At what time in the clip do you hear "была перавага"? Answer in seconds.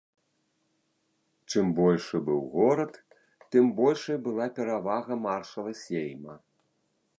4.29-5.13